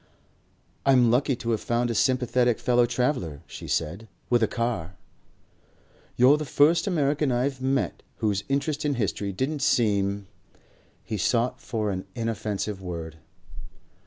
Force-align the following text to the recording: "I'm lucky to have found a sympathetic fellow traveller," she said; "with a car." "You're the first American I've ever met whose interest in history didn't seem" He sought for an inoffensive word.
"I'm 0.83 1.11
lucky 1.11 1.35
to 1.35 1.51
have 1.51 1.61
found 1.61 1.91
a 1.91 1.93
sympathetic 1.93 2.57
fellow 2.57 2.87
traveller," 2.87 3.43
she 3.45 3.67
said; 3.67 4.07
"with 4.31 4.41
a 4.41 4.47
car." 4.47 4.95
"You're 6.15 6.37
the 6.37 6.43
first 6.43 6.87
American 6.87 7.31
I've 7.31 7.57
ever 7.57 7.65
met 7.65 8.01
whose 8.17 8.43
interest 8.49 8.83
in 8.83 8.95
history 8.95 9.31
didn't 9.31 9.61
seem" 9.61 10.25
He 11.03 11.17
sought 11.17 11.61
for 11.61 11.91
an 11.91 12.05
inoffensive 12.15 12.81
word. 12.81 13.17